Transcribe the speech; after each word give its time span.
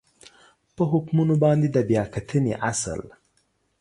په 0.75 0.83
حکمونو 0.91 1.35
باندې 1.43 1.67
د 1.71 1.77
بیا 1.89 2.03
کتنې 2.13 2.53
اصل 2.71 3.01